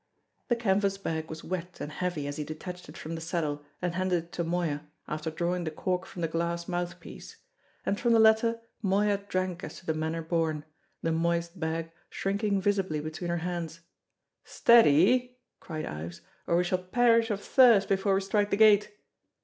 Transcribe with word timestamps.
The 0.47 0.55
canvas 0.55 0.97
bag 0.97 1.29
was 1.29 1.43
wet 1.43 1.79
and 1.79 1.91
heavy 1.91 2.25
as 2.25 2.37
he 2.37 2.43
detached 2.43 2.89
it 2.89 2.97
from 2.97 3.13
the 3.13 3.21
saddle 3.21 3.63
and 3.83 3.93
handed 3.93 4.23
it 4.23 4.31
to 4.31 4.43
Moya 4.43 4.81
after 5.07 5.29
drawing 5.29 5.63
the 5.63 5.69
cork 5.69 6.07
from 6.07 6.23
the 6.23 6.27
glass 6.27 6.67
mouthpiece; 6.67 7.37
and 7.85 7.99
from 7.99 8.11
the 8.11 8.19
latter 8.19 8.61
Moya 8.81 9.17
drank 9.19 9.63
as 9.63 9.77
to 9.77 9.85
the 9.85 9.93
manner 9.93 10.23
born, 10.23 10.65
the 11.03 11.11
moist 11.11 11.59
bag 11.59 11.91
shrinking 12.09 12.59
visibly 12.59 12.99
between 12.99 13.29
her 13.29 13.37
hands. 13.45 13.81
"Steady!" 14.43 15.37
cried 15.59 15.85
Ives, 15.85 16.21
"or 16.47 16.57
we 16.57 16.63
shall 16.63 16.79
perish 16.79 17.29
of 17.29 17.39
thirst 17.43 17.87
before 17.87 18.15
we 18.15 18.21
strike 18.21 18.49
the 18.49 18.57
gate. 18.57 18.89